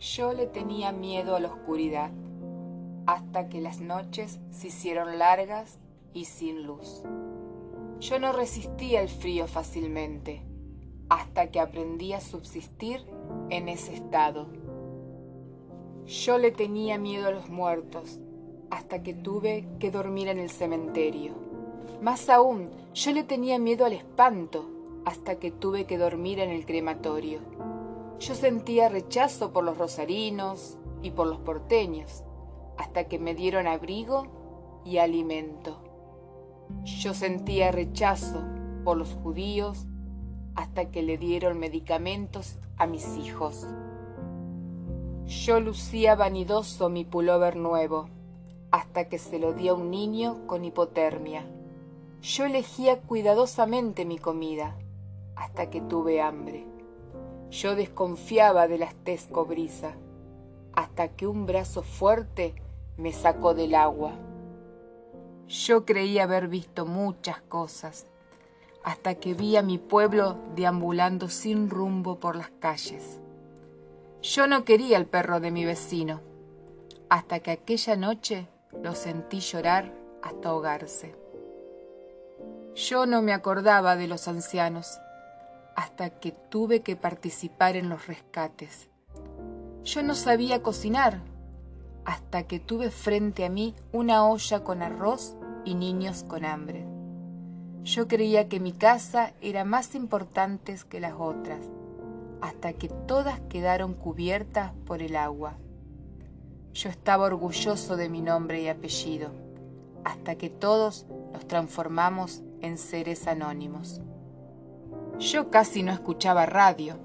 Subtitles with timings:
[0.00, 2.12] Yo le tenía miedo a la oscuridad,
[3.06, 5.80] hasta que las noches se hicieron largas
[6.14, 7.02] y sin luz.
[7.98, 10.42] Yo no resistía el frío fácilmente,
[11.08, 13.04] hasta que aprendí a subsistir
[13.50, 14.46] en ese estado.
[16.06, 18.20] Yo le tenía miedo a los muertos,
[18.70, 21.32] hasta que tuve que dormir en el cementerio.
[22.00, 24.70] Más aún, yo le tenía miedo al espanto,
[25.04, 27.40] hasta que tuve que dormir en el crematorio.
[28.18, 32.24] Yo sentía rechazo por los rosarinos y por los porteños,
[32.76, 35.78] hasta que me dieron abrigo y alimento.
[36.84, 38.42] Yo sentía rechazo
[38.84, 39.86] por los judíos
[40.54, 43.66] hasta que le dieron medicamentos a mis hijos.
[45.26, 48.08] Yo lucía vanidoso mi pullover nuevo
[48.70, 51.46] hasta que se lo di a un niño con hipotermia.
[52.20, 54.76] Yo elegía cuidadosamente mi comida
[55.36, 56.77] hasta que tuve hambre.
[57.50, 59.28] Yo desconfiaba de la tez
[60.74, 62.54] hasta que un brazo fuerte
[62.96, 64.12] me sacó del agua.
[65.48, 68.06] Yo creí haber visto muchas cosas
[68.84, 73.18] hasta que vi a mi pueblo deambulando sin rumbo por las calles.
[74.22, 76.20] Yo no quería el perro de mi vecino
[77.08, 78.46] hasta que aquella noche
[78.82, 81.14] lo sentí llorar hasta ahogarse.
[82.74, 85.00] Yo no me acordaba de los ancianos
[85.78, 88.88] hasta que tuve que participar en los rescates.
[89.84, 91.20] Yo no sabía cocinar
[92.04, 96.84] hasta que tuve frente a mí una olla con arroz y niños con hambre.
[97.84, 101.60] Yo creía que mi casa era más importante que las otras,
[102.40, 105.58] hasta que todas quedaron cubiertas por el agua.
[106.74, 109.30] Yo estaba orgulloso de mi nombre y apellido,
[110.02, 114.00] hasta que todos nos transformamos en seres anónimos.
[115.18, 116.96] Yo casi no escuchaba radio,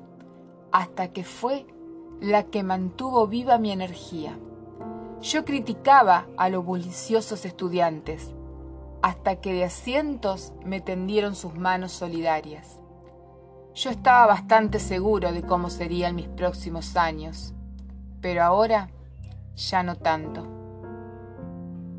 [0.72, 1.66] hasta que fue
[2.22, 4.38] la que mantuvo viva mi energía.
[5.22, 8.36] Yo criticaba a los bulliciosos estudiantes,
[9.02, 12.80] hasta que de asientos me tendieron sus manos solidarias.
[13.74, 17.56] Yo estaba bastante seguro de cómo serían mis próximos años,
[18.22, 18.92] pero ahora
[19.56, 20.46] ya no tanto.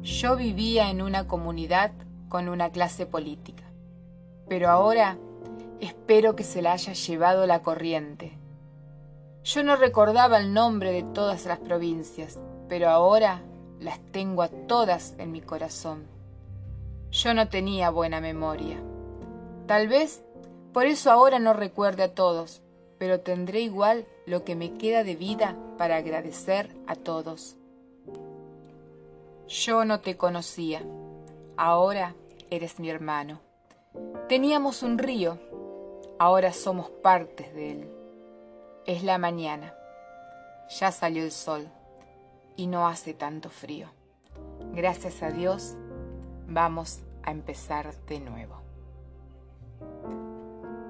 [0.02, 1.90] Yo vivía en una comunidad
[2.28, 3.64] con una clase política,
[4.48, 5.18] pero ahora
[5.84, 8.32] Espero que se la haya llevado la corriente.
[9.44, 12.38] Yo no recordaba el nombre de todas las provincias,
[12.70, 13.42] pero ahora
[13.80, 16.06] las tengo a todas en mi corazón.
[17.10, 18.78] Yo no tenía buena memoria.
[19.66, 20.22] Tal vez
[20.72, 22.62] por eso ahora no recuerde a todos,
[22.96, 27.56] pero tendré igual lo que me queda de vida para agradecer a todos.
[29.48, 30.80] Yo no te conocía,
[31.58, 32.14] ahora
[32.48, 33.40] eres mi hermano.
[34.30, 35.38] Teníamos un río
[36.18, 37.90] Ahora somos partes de él.
[38.86, 39.74] Es la mañana.
[40.78, 41.68] Ya salió el sol
[42.56, 43.88] y no hace tanto frío.
[44.72, 45.74] Gracias a Dios,
[46.46, 48.60] vamos a empezar de nuevo.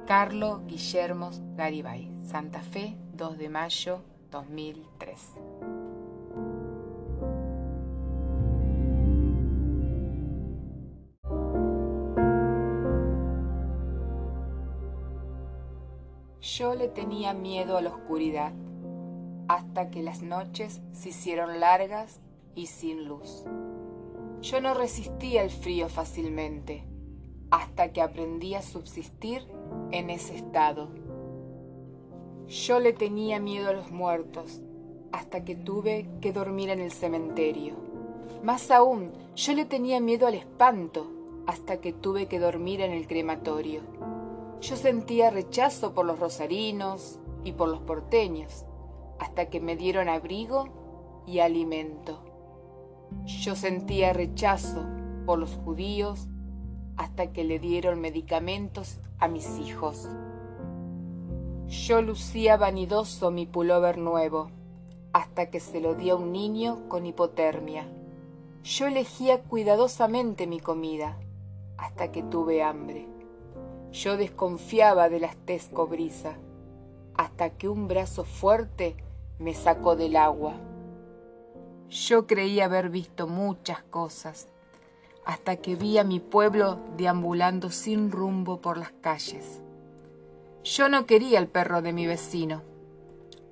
[0.06, 5.73] Carlo Guillermo Garibay, Santa Fe, 2 de mayo 2003.
[16.74, 18.52] Yo le tenía miedo a la oscuridad,
[19.46, 22.18] hasta que las noches se hicieron largas
[22.56, 23.44] y sin luz.
[24.40, 26.82] Yo no resistía el frío fácilmente,
[27.52, 29.46] hasta que aprendí a subsistir
[29.92, 30.88] en ese estado.
[32.48, 34.60] Yo le tenía miedo a los muertos,
[35.12, 37.76] hasta que tuve que dormir en el cementerio.
[38.42, 41.06] Más aún, yo le tenía miedo al espanto,
[41.46, 43.82] hasta que tuve que dormir en el crematorio.
[44.60, 48.64] Yo sentía rechazo por los rosarinos y por los porteños,
[49.18, 52.20] hasta que me dieron abrigo y alimento.
[53.24, 54.84] Yo sentía rechazo
[55.26, 56.28] por los judíos
[56.96, 60.08] hasta que le dieron medicamentos a mis hijos.
[61.66, 64.50] Yo lucía vanidoso mi pullover nuevo
[65.12, 67.88] hasta que se lo di a un niño con hipotermia.
[68.64, 71.18] Yo elegía cuidadosamente mi comida
[71.76, 73.13] hasta que tuve hambre.
[73.94, 76.34] Yo desconfiaba de la tez cobriza,
[77.16, 78.96] hasta que un brazo fuerte
[79.38, 80.54] me sacó del agua.
[81.90, 84.48] Yo creí haber visto muchas cosas,
[85.24, 89.60] hasta que vi a mi pueblo deambulando sin rumbo por las calles.
[90.64, 92.62] Yo no quería el perro de mi vecino,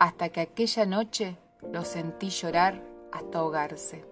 [0.00, 1.36] hasta que aquella noche
[1.70, 4.04] lo sentí llorar hasta ahogarse.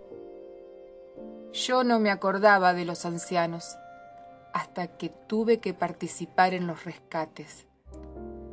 [1.53, 3.77] Yo no me acordaba de los ancianos,
[4.53, 7.67] hasta que tuve que participar en los rescates.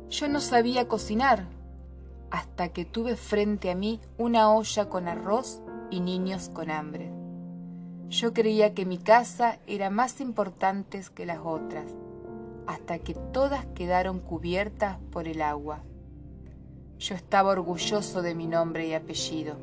[0.08, 1.46] Yo no sabía cocinar
[2.30, 5.60] hasta que tuve frente a mí una olla con arroz
[5.90, 7.10] y niños con hambre.
[8.08, 11.90] Yo creía que mi casa era más importante que las otras,
[12.66, 15.80] hasta que todas quedaron cubiertas por el agua.
[16.98, 19.56] Yo estaba orgulloso de mi nombre y apellido,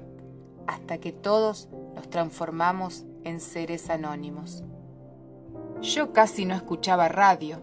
[0.67, 4.63] hasta que todos nos transformamos en seres anónimos.
[5.85, 7.59] Yo casi no escuchaba radio,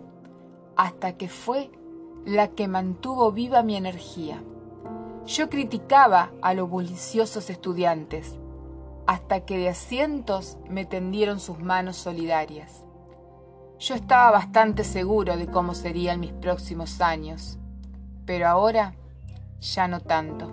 [0.77, 1.73] hasta que fue
[2.25, 4.41] la que mantuvo viva mi energía.
[5.27, 8.39] Yo criticaba a los bulliciosos estudiantes,
[9.09, 12.85] hasta que de asientos me tendieron sus manos solidarias.
[13.81, 17.59] Yo estaba bastante seguro de cómo serían mis próximos años,
[18.25, 18.95] pero ahora
[19.59, 20.49] ya no tanto.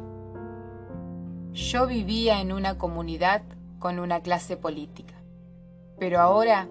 [1.54, 3.44] Yo vivía en una comunidad
[3.78, 5.14] con una clase política,
[6.00, 6.68] pero ahora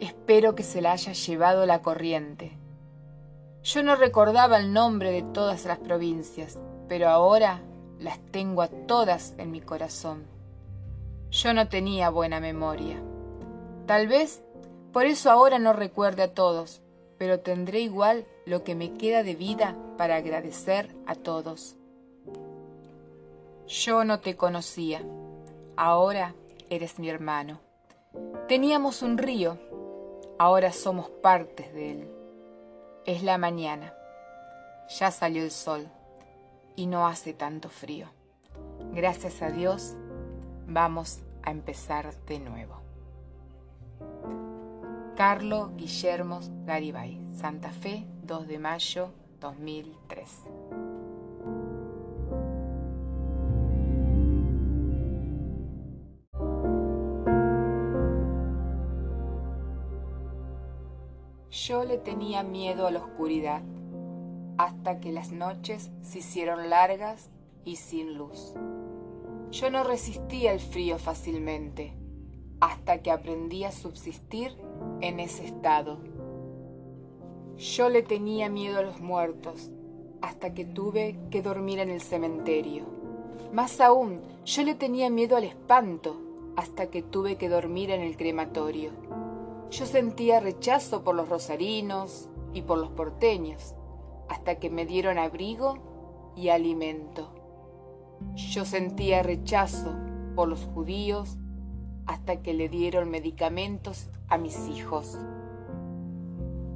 [0.00, 2.52] espero que se la haya llevado la corriente.
[3.62, 6.58] Yo no recordaba el nombre de todas las provincias,
[6.88, 7.60] pero ahora
[7.98, 10.24] las tengo a todas en mi corazón.
[11.30, 13.02] Yo no tenía buena memoria.
[13.86, 14.42] Tal vez
[14.92, 16.80] por eso ahora no recuerde a todos,
[17.18, 21.76] pero tendré igual lo que me queda de vida para agradecer a todos.
[23.66, 25.02] Yo no te conocía,
[25.76, 26.34] ahora
[26.70, 27.60] eres mi hermano.
[28.48, 29.58] Teníamos un río,
[30.38, 32.08] ahora somos partes de él.
[33.04, 33.94] Es la mañana,
[34.88, 35.88] ya salió el sol
[36.76, 38.06] y no hace tanto frío.
[38.92, 39.94] Gracias a Dios,
[40.66, 42.76] vamos a empezar de nuevo.
[45.16, 49.10] Carlo Guillermo Garibay, Santa Fe, 2 de mayo
[49.40, 50.87] 2003.
[61.68, 63.60] Yo le tenía miedo a la oscuridad,
[64.56, 67.28] hasta que las noches se hicieron largas
[67.66, 68.54] y sin luz.
[69.50, 71.92] Yo no resistía el frío fácilmente,
[72.60, 74.56] hasta que aprendí a subsistir
[75.02, 75.98] en ese estado.
[77.58, 79.70] Yo le tenía miedo a los muertos,
[80.22, 82.86] hasta que tuve que dormir en el cementerio.
[83.52, 86.18] Más aún, yo le tenía miedo al espanto,
[86.56, 89.07] hasta que tuve que dormir en el crematorio.
[89.70, 93.74] Yo sentía rechazo por los rosarinos y por los porteños,
[94.28, 97.30] hasta que me dieron abrigo y alimento.
[98.34, 99.94] Yo sentía rechazo
[100.34, 101.36] por los judíos
[102.06, 105.18] hasta que le dieron medicamentos a mis hijos.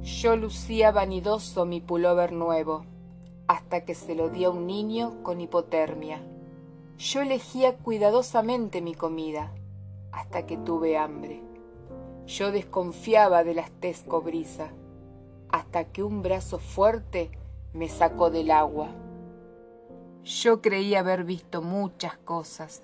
[0.03, 2.85] Yo lucía vanidoso mi pullover nuevo
[3.47, 6.21] hasta que se lo di a un niño con hipotermia.
[6.97, 9.51] Yo elegía cuidadosamente mi comida
[10.11, 11.52] hasta que tuve hambre.
[12.25, 14.69] Yo desconfiaba de la tez cobriza
[15.49, 17.29] hasta que un brazo fuerte
[17.73, 18.89] me sacó del agua.
[20.23, 22.81] Yo creía haber visto muchas cosas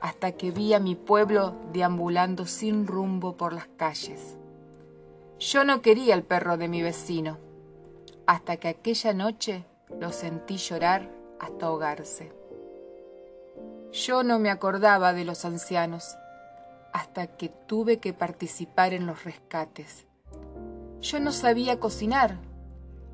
[0.00, 4.36] hasta que vi a mi pueblo deambulando sin rumbo por las calles.
[5.38, 7.38] Yo no quería el perro de mi vecino,
[8.26, 9.64] hasta que aquella noche
[9.98, 12.32] lo sentí llorar hasta ahogarse.
[13.92, 16.16] Yo no me acordaba de los ancianos,
[16.94, 20.06] hasta que tuve que participar en los rescates.
[21.00, 22.38] Yo no sabía cocinar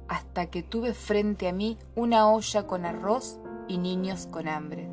[0.07, 3.39] hasta que tuve frente a mí una olla con arroz
[3.69, 4.87] y niños con hambre.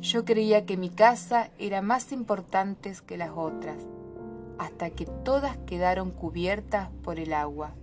[0.00, 3.76] Yo creía que mi casa era más importante que las otras,
[4.58, 7.74] hasta que todas quedaron cubiertas por el agua.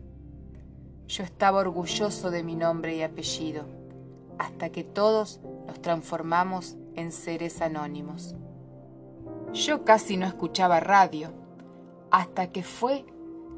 [1.08, 3.64] Yo estaba orgulloso de mi nombre y apellido,
[4.38, 8.36] hasta que todos nos transformamos en seres anónimos.
[9.54, 11.34] Yo casi no escuchaba radio,
[12.10, 13.06] hasta que fue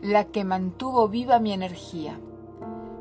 [0.01, 2.19] la que mantuvo viva mi energía.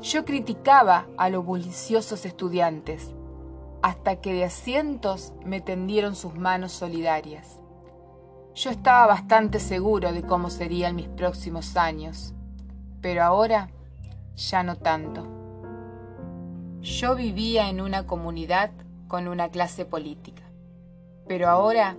[0.02, 3.14] Yo criticaba a los bulliciosos estudiantes,
[3.80, 7.60] hasta que de asientos me tendieron sus manos solidarias.
[8.54, 12.34] Yo estaba bastante seguro de cómo serían mis próximos años,
[13.00, 13.70] pero ahora
[14.36, 15.26] ya no tanto.
[16.82, 18.70] Yo vivía en una comunidad
[19.08, 20.42] con una clase política,
[21.26, 21.96] pero ahora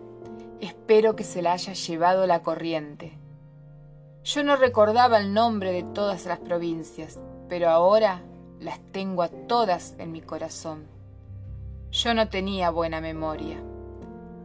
[0.63, 3.11] Espero que se la haya llevado la corriente.
[4.23, 8.21] Yo no recordaba el nombre de todas las provincias, pero ahora
[8.61, 10.85] las tengo a todas en mi corazón.
[11.91, 13.61] Yo no tenía buena memoria.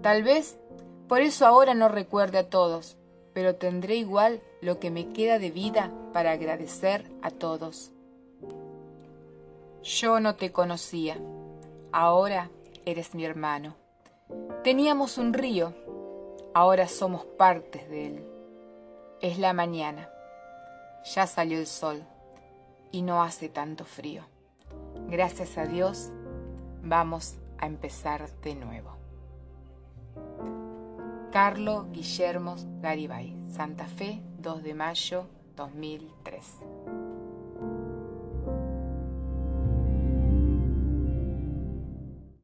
[0.02, 0.58] Tal vez
[1.06, 2.96] por eso ahora no recuerde a todos,
[3.32, 7.92] pero tendré igual lo que me queda de vida para agradecer a todos.
[9.84, 11.16] Yo no te conocía,
[11.92, 12.50] ahora
[12.87, 13.76] eres mi hermano.
[14.64, 15.75] Teníamos un río
[16.61, 18.27] Ahora somos partes de él.
[19.21, 20.11] Es la mañana.
[21.05, 22.03] Ya salió el sol
[22.91, 24.25] y no hace tanto frío.
[25.09, 26.11] Gracias a Dios,
[26.83, 28.91] vamos a empezar de nuevo.
[31.31, 36.45] Carlo Guillermo Garibay, Santa Fe, 2 de mayo 2003.